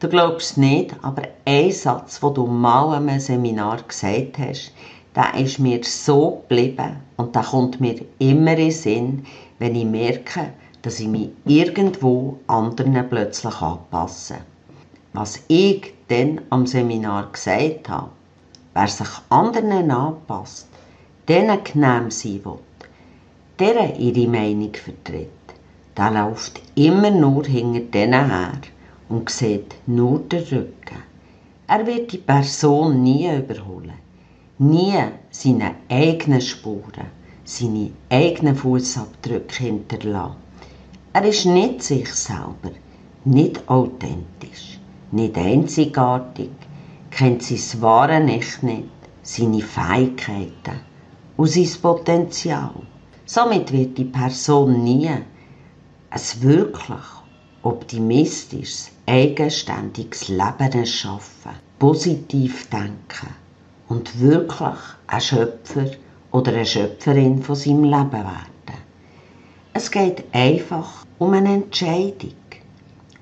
du 0.00 0.08
glaubst 0.08 0.56
nicht, 0.58 0.94
aber 1.02 1.22
ein 1.44 1.70
Satz, 1.70 2.18
den 2.20 2.34
du 2.34 2.46
mal 2.46 2.94
einem 2.94 3.20
Seminar 3.20 3.82
gesagt 3.82 4.38
hast, 4.38 4.72
der 5.14 5.34
ist 5.34 5.58
mir 5.58 5.80
so 5.84 6.42
geblieben 6.48 6.96
und 7.16 7.34
der 7.34 7.42
kommt 7.42 7.80
mir 7.80 7.96
immer 8.18 8.52
in 8.52 8.56
den 8.56 8.70
Sinn, 8.70 9.26
wenn 9.58 9.74
ich 9.74 9.84
merke, 9.84 10.52
dass 10.82 11.00
ich 11.00 11.08
mich 11.08 11.30
irgendwo 11.44 12.38
anderen 12.46 13.06
plötzlich 13.08 13.60
anpasse. 13.60 14.36
Was 15.12 15.42
ich 15.48 15.92
dann 16.08 16.40
am 16.50 16.66
Seminar 16.66 17.30
gesagt 17.32 17.88
habe, 17.88 18.10
Wer 18.72 18.86
sich 18.88 19.08
anderen 19.30 19.90
anpasst, 19.90 20.68
denen 21.28 21.64
genehm 21.64 22.10
sein 22.10 22.40
will, 22.44 22.58
der 23.58 23.98
ihre 23.98 24.28
Meinung 24.28 24.72
vertritt, 24.74 25.28
der 25.96 26.10
läuft 26.12 26.60
immer 26.76 27.10
nur 27.10 27.44
hinter 27.44 27.80
denen 27.80 28.30
her 28.30 28.60
und 29.08 29.28
sieht 29.28 29.74
nur 29.86 30.20
den 30.20 30.44
Rücken. 30.44 31.02
Er 31.66 31.84
wird 31.84 32.12
die 32.12 32.18
Person 32.18 33.02
nie 33.02 33.28
überholen, 33.28 33.98
nie 34.58 34.98
seine 35.30 35.74
eigenen 35.88 36.40
Spuren, 36.40 37.10
seine 37.44 37.90
eigenen 38.08 38.54
Fußabdrücke 38.54 39.64
hinterlassen. 39.64 40.36
Er 41.12 41.24
ist 41.24 41.44
nicht 41.44 41.82
sich 41.82 42.12
selber, 42.14 42.70
nicht 43.24 43.68
authentisch, 43.68 44.78
nicht 45.10 45.36
einzigartig, 45.36 46.50
kennt 47.10 47.42
sein 47.42 47.82
wahres 47.82 48.30
Ich 48.30 48.62
nicht, 48.62 48.88
seine 49.22 49.60
Fähigkeiten 49.60 50.80
und 51.36 51.48
sein 51.48 51.68
Potenzial. 51.82 52.74
Somit 53.26 53.72
wird 53.72 53.98
die 53.98 54.04
Person 54.04 54.82
nie 54.82 55.08
ein 55.08 55.24
wirklich 56.40 56.98
optimistisches, 57.62 58.90
eigenständiges 59.06 60.28
Leben 60.28 60.72
erschaffen, 60.72 61.52
positiv 61.78 62.68
denken 62.70 63.34
und 63.88 64.20
wirklich 64.20 64.78
ein 65.06 65.20
Schöpfer 65.20 65.90
oder 66.32 66.52
eine 66.52 66.66
Schöpferin 66.66 67.42
von 67.42 67.56
seinem 67.56 67.84
Leben 67.84 68.12
werden. 68.12 68.50
Es 69.72 69.90
geht 69.90 70.24
einfach 70.32 71.04
um 71.18 71.32
eine 71.32 71.54
Entscheidung, 71.54 72.32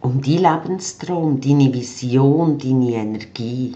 um 0.08 0.22
deinen 0.22 0.42
Lebenstraum, 0.42 1.38
deine 1.38 1.72
Vision, 1.74 2.56
deine 2.56 2.92
Energie, 2.92 3.74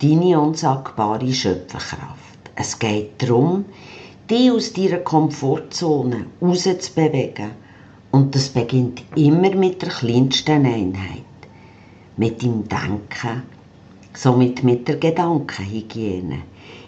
deine 0.00 0.40
unsagbare 0.40 1.30
Schöpferkraft. 1.30 2.40
Es 2.54 2.78
geht 2.78 3.20
darum, 3.20 3.66
dich 4.30 4.50
aus 4.50 4.72
deiner 4.72 4.98
Komfortzone 4.98 6.24
rauszubewegen. 6.40 7.50
Und 8.12 8.34
das 8.34 8.48
beginnt 8.48 9.02
immer 9.14 9.54
mit 9.54 9.82
der 9.82 9.90
kleinsten 9.90 10.64
Einheit. 10.64 11.38
Mit 12.16 12.40
dem 12.42 12.66
Denken, 12.66 13.42
somit 14.14 14.64
mit 14.64 14.88
der 14.88 14.96
Gedankenhygiene. 14.96 16.38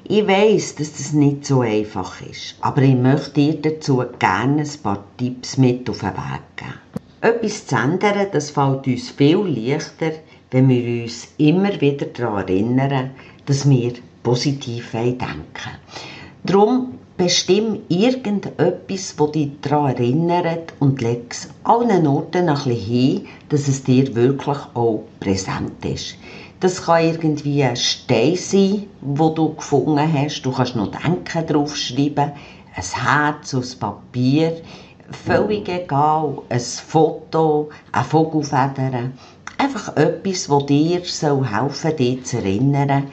Ich 0.05 0.27
weiß, 0.27 0.77
dass 0.77 0.93
das 0.93 1.13
nicht 1.13 1.45
so 1.45 1.61
einfach 1.61 2.23
ist, 2.23 2.57
aber 2.63 2.81
ich 2.81 2.97
möchte 2.97 3.33
dir 3.33 3.61
dazu 3.61 4.03
gerne 4.19 4.63
ein 4.63 4.83
paar 4.83 5.05
Tipps 5.19 5.59
mit 5.59 5.89
auf 5.91 6.01
den 6.01 6.09
Weg 6.09 6.57
geben. 6.57 6.84
Etwas 7.25 7.67
zu 7.67 7.77
ändern, 7.77 8.27
das 8.33 8.51
fällt 8.51 8.87
uns 8.87 9.09
viel 9.09 9.39
leichter, 9.39 10.13
wenn 10.51 10.69
wir 10.69 11.05
uns 11.05 11.29
immer 11.39 11.81
wieder 11.81 12.05
daran 12.05 12.47
erinnern, 12.47 13.13
dass 13.47 13.67
wir 13.67 13.95
positiv 14.23 14.91
denken 14.91 15.49
Darum 16.43 16.99
bestimm 17.17 17.81
irgendetwas, 17.89 19.17
das 19.17 19.33
dich 19.33 19.53
daran 19.63 19.97
erinnert 19.97 20.75
und 20.81 21.01
leg 21.01 21.25
es 21.31 21.49
allen 21.63 22.07
Orten 22.07 22.51
ein 22.51 22.57
bisschen 22.57 22.77
hin, 22.77 23.27
dass 23.49 23.69
es 23.69 23.83
dir 23.85 24.15
wirklich 24.15 24.59
auch 24.75 25.05
präsent 25.19 25.83
ist. 25.83 26.17
Das 26.61 26.83
kann 26.83 27.07
irgendwie 27.07 27.65
ein 27.65 27.77
Stein 27.77 28.37
sein, 28.37 28.85
wo 29.01 29.31
du 29.31 29.55
gefunden 29.55 30.13
hast. 30.13 30.43
Du 30.43 30.53
kannst 30.53 30.77
noch 30.77 30.91
Denken 30.91 31.47
draufschreiben, 31.47 32.33
ein 32.77 33.03
Herz 33.03 33.55
aus 33.55 33.77
Papier, 33.77 34.61
völlig 35.11 35.69
egal, 35.69 36.39
ein 36.49 36.61
Foto, 36.61 37.71
eine 37.93 38.05
Vogelfeder. 38.05 39.11
Einfach 39.59 39.97
etwas, 39.97 40.47
das 40.47 40.67
dir 40.67 41.01
soll 41.05 41.47
helfen 41.47 41.97
dich 41.97 42.25
zu 42.25 42.39
erinnern. 42.39 43.11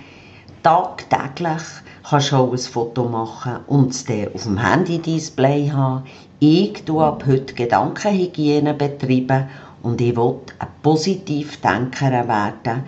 Tagtäglich 0.64 1.62
kannst 2.08 2.32
du 2.32 2.36
auch 2.36 2.52
ein 2.52 2.58
Foto 2.58 3.06
machen 3.06 3.60
und 3.68 3.92
es 3.92 4.06
dann 4.06 4.34
auf 4.34 4.44
dem 4.44 4.58
Handy-Display 4.58 5.72
haben. 5.72 6.04
Ich 6.40 6.84
tue 6.86 7.04
ab 7.04 7.24
heute 7.28 7.54
Gedankenhygiene 7.54 8.74
betreiben 8.74 9.48
und 9.84 10.02
ich 10.02 10.16
will 10.16 10.36
ein 10.60 10.68
positiv 10.82 11.62
Denker 11.62 12.12
werden 12.28 12.84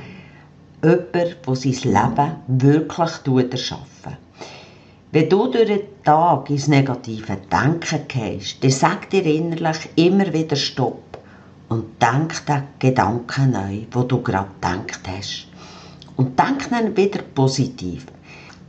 jemand, 0.84 1.47
der 1.47 1.56
sein 1.56 1.93
Leben 1.93 2.32
wirklich 2.47 3.51
erschaffen 3.51 4.22
Wenn 5.13 5.30
du 5.30 5.45
durch 5.45 5.67
den 5.67 5.82
Tag 6.04 6.49
ins 6.49 6.67
negative 6.67 7.38
Denken 7.52 8.08
gehst, 8.08 8.63
dann 8.63 8.71
sag 8.71 9.12
dir 9.12 9.23
innerlich 9.23 9.88
immer 9.95 10.34
wieder 10.34 10.56
Stopp 10.56 11.19
und 11.69 12.02
denk 12.02 12.43
den 12.47 12.63
Gedanken 12.80 13.52
neu, 13.52 13.82
wo 13.91 14.02
du 14.02 14.23
gerade 14.23 14.49
gedacht 14.60 15.02
hast. 15.08 15.45
Und 16.15 16.39
denk 16.39 16.67
dann 16.71 16.97
wieder 16.97 17.21
positiv. 17.36 18.08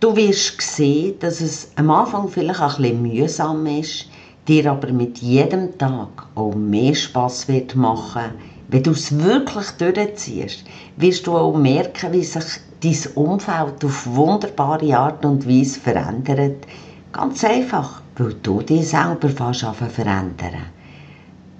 Du 0.01 0.15
wirst 0.17 0.61
sehen, 0.61 1.15
dass 1.19 1.41
es 1.41 1.71
am 1.77 1.91
Anfang 1.91 2.29
vielleicht 2.29 2.61
ein 2.61 2.77
bisschen 2.77 3.03
mühsam 3.03 3.65
ist, 3.65 4.11
dir 4.47 4.71
aber 4.71 4.93
mit 4.93 5.17
jedem 5.21 5.79
Tag 5.79 6.27
auch 6.35 6.55
mehr 6.55 6.95
Spass 6.95 7.49
wird 7.49 7.75
machen 7.75 8.33
wenn 8.69 8.83
du 8.83 8.91
es 8.93 9.17
wirklich 9.17 9.71
durchziehst, 9.79 10.65
wirst 10.97 11.27
du 11.27 11.37
auch 11.37 11.57
merken, 11.57 12.13
wie 12.13 12.25
sich 12.25 12.45
dein 12.83 12.97
Umfeld 13.15 13.85
auf 13.85 14.07
wunderbare 14.07 14.97
Art 14.97 15.25
und 15.25 15.49
Weise 15.49 15.81
verändert. 15.81 16.67
Ganz 17.13 17.45
einfach, 17.45 18.03
weil 18.17 18.35
du 18.35 18.61
dich 18.61 18.89
selber 18.89 19.29
fast 19.29 19.61
verändern. 19.61 20.67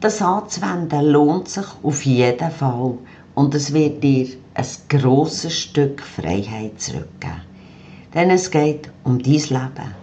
Das 0.01 0.21
anzuwenden 0.21 1.07
lohnt 1.07 1.49
sich 1.49 1.67
auf 1.83 2.05
jeden 2.05 2.51
Fall 2.51 2.99
und 3.35 3.55
es 3.55 3.73
wird 3.73 4.03
dir 4.03 4.29
ein 4.55 4.67
grosses 4.89 5.53
Stück 5.53 6.03
Freiheit 6.03 6.81
zurückgeben. 6.81 7.43
Denn 8.13 8.31
es 8.31 8.51
geht 8.51 8.91
um 9.05 9.23
dein 9.23 9.33
Leben, 9.33 9.95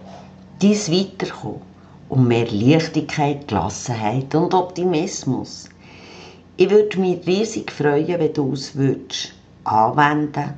dein 0.60 0.70
Weiterkommen, 0.70 1.62
um 2.08 2.28
mehr 2.28 2.50
Leichtigkeit, 2.50 3.48
Gelassenheit 3.48 4.34
und 4.34 4.52
Optimismus. 4.52 5.68
Ich 6.56 6.68
würde 6.68 7.00
mich 7.00 7.26
riesig 7.26 7.72
freuen, 7.72 8.18
wenn 8.18 8.32
du 8.32 8.52
es 8.52 8.74
würdest 8.74 9.32
anwenden 9.64 10.54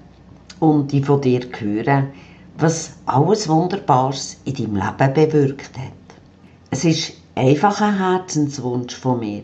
und 0.64 0.92
ich 0.92 1.04
von 1.04 1.20
dir 1.20 1.42
hören, 1.58 2.08
was 2.56 2.94
alles 3.06 3.48
Wunderbares 3.48 4.38
in 4.44 4.54
deinem 4.54 4.76
Leben 4.76 5.14
bewirkt 5.14 5.76
hat. 5.78 5.92
Es 6.70 6.84
ist 6.84 7.14
einfach 7.34 7.80
ein 7.80 7.98
Herzenswunsch 7.98 8.94
von 8.94 9.20
mir, 9.20 9.42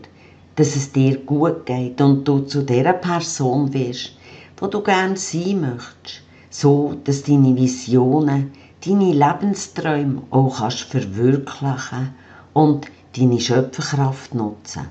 dass 0.55 0.75
es 0.75 0.91
dir 0.91 1.17
gut 1.17 1.65
geht 1.65 2.01
und 2.01 2.27
du 2.27 2.39
zu 2.39 2.63
der 2.63 2.93
Person 2.93 3.73
wirst, 3.73 4.13
wo 4.57 4.67
du 4.67 4.81
gern 4.81 5.15
sein 5.15 5.61
möchtest, 5.61 6.21
so 6.49 6.95
dass 7.03 7.23
deine 7.23 7.55
Visionen, 7.55 8.51
deine 8.85 9.13
Lebensträume 9.13 10.23
auch 10.29 10.59
kannst 10.59 10.81
verwirklichen 10.81 12.15
und 12.53 12.87
deine 13.17 13.39
Schöpferkraft 13.39 14.33
nutzen. 14.35 14.87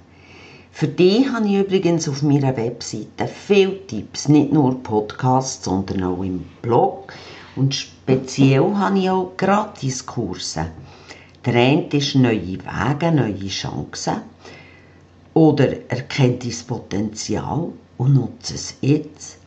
Für 0.73 0.89
dich 0.89 1.29
habe 1.29 1.47
ich 1.47 1.55
übrigens 1.55 2.09
auf 2.09 2.23
meiner 2.23 2.57
Webseite 2.57 3.27
viele 3.27 3.87
Tipps, 3.87 4.29
nicht 4.29 4.53
nur 4.53 4.83
Podcasts, 4.83 5.65
sondern 5.65 6.05
auch 6.05 6.23
im 6.23 6.45
Blog. 6.63 7.13
Und 7.57 7.75
speziell 7.75 8.75
habe 8.77 8.99
ich 8.99 9.11
auch 9.11 9.33
Gratiskurse. 9.37 10.67
Der 11.45 11.55
eine 11.55 11.89
ist 11.89 12.15
neue 12.15 12.59
Wege, 12.59 13.13
neue 13.13 13.49
Chancen. 13.49 14.23
Oder 15.35 15.91
erkennt 15.91 16.45
dein 16.45 16.67
Potenzial 16.67 17.73
und 17.99 18.15
nutze 18.15 18.55
es 18.55 18.75
jetzt. 18.81 19.39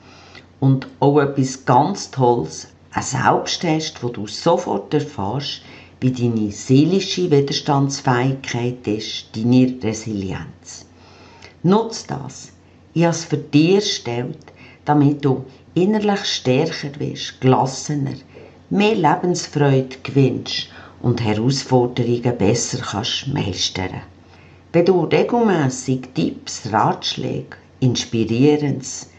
Und 0.60 0.88
auch 1.00 1.20
etwas 1.20 1.66
ganz 1.66 2.12
Tolles, 2.12 2.68
ein 2.92 3.02
Selbsttest, 3.02 4.04
wo 4.04 4.10
du 4.10 4.28
sofort 4.28 4.94
erfährst, 4.94 5.62
wie 6.00 6.12
deine 6.12 6.52
seelische 6.52 7.32
Widerstandsfähigkeit 7.32 8.86
ist, 8.88 9.36
deine 9.36 9.76
Resilienz. 9.82 10.86
Nutz 11.66 12.06
das. 12.06 12.52
Ich 12.94 13.04
habe 13.04 13.12
es 13.12 13.24
für 13.24 13.38
dich 13.38 13.76
erstellt, 13.76 14.52
damit 14.84 15.24
du 15.24 15.46
innerlich 15.74 16.26
stärker 16.26 17.00
wirst, 17.00 17.40
gelassener, 17.40 18.16
mehr 18.70 18.96
Lebensfreude 18.96 19.96
gewinnst 20.04 20.68
und 21.02 21.24
Herausforderungen 21.24 22.38
besser 22.38 22.80
kannst 22.80 23.28
meistern. 23.28 24.02
Wenn 24.74 24.86
du 24.86 25.06
regelmäßig 25.06 26.10
Tipps, 26.14 26.70
Ratschläge, 26.70 27.56
Inspirierendes 27.80 29.10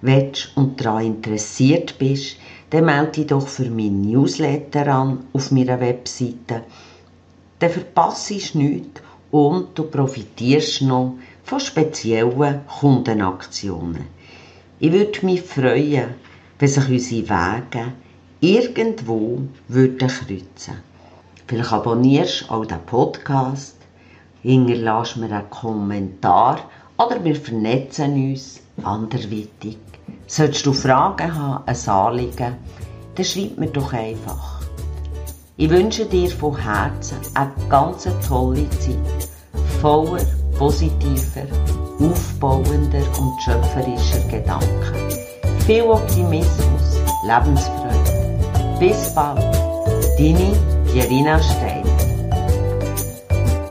willst 0.00 0.56
und 0.56 0.80
daran 0.80 1.04
interessiert 1.04 1.98
bist, 1.98 2.36
dann 2.70 2.84
melde 2.84 3.10
dich 3.12 3.26
doch 3.26 3.48
für 3.48 3.70
mein 3.70 4.02
Newsletter 4.02 4.86
an 4.86 5.24
auf 5.32 5.50
meiner 5.50 5.80
Webseite. 5.80 6.62
Dann 7.58 7.70
verpasst 7.70 8.30
du 8.30 8.58
nichts 8.58 9.00
und 9.32 9.76
du 9.76 9.82
profitierst 9.84 10.82
noch 10.82 11.14
von 11.48 11.60
speziellen 11.60 12.60
Kundenaktionen. 12.66 14.04
Ich 14.80 14.92
würde 14.92 15.24
mich 15.24 15.40
freuen, 15.40 16.10
wenn 16.58 16.68
sich 16.68 16.88
unsere 16.88 17.30
Wege 17.30 17.92
irgendwo 18.40 19.40
würden 19.66 20.08
kreuzen. 20.08 20.82
Vielleicht 21.46 21.72
abonnierst 21.72 22.42
du 22.42 22.50
auch 22.52 22.66
den 22.66 22.84
Podcast, 22.84 23.76
hinterlässt 24.42 25.16
mir 25.16 25.32
einen 25.32 25.48
Kommentar 25.48 26.60
oder 26.98 27.24
wir 27.24 27.34
vernetzen 27.34 28.30
uns 28.30 28.60
anderweitig. 28.82 29.78
Solltest 30.26 30.66
du 30.66 30.74
Fragen 30.74 31.34
haben, 31.34 31.64
ein 31.64 31.88
Anliegen, 31.88 32.56
dann 33.14 33.24
schreib 33.24 33.56
mir 33.56 33.68
doch 33.68 33.94
einfach. 33.94 34.60
Ich 35.56 35.70
wünsche 35.70 36.04
dir 36.04 36.30
von 36.30 36.58
Herzen 36.58 37.16
eine 37.32 37.52
ganz 37.70 38.06
tolle 38.28 38.68
Zeit, 38.68 39.28
voller 39.80 40.37
positiver, 40.58 41.46
aufbauender 42.00 43.04
und 43.18 43.42
schöpferischer 43.42 44.20
Gedanken. 44.28 45.10
Viel 45.66 45.82
Optimismus, 45.82 46.98
Lebensfreude. 47.24 48.76
Bis 48.80 49.14
bald, 49.14 49.40
deine 50.18 50.52
Pierina 50.92 51.40
Stein. 51.40 51.77